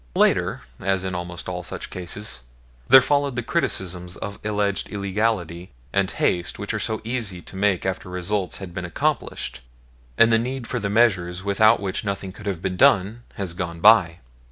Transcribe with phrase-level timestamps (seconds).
[0.15, 2.41] Later, as in almost all such cases,
[2.89, 7.85] there followed the criticisms of alleged illegality and haste which are so easy to make
[7.85, 9.61] after results have been accomplished
[10.17, 13.79] and the need for the measures without which nothing could have been done has gone
[13.79, 14.17] by.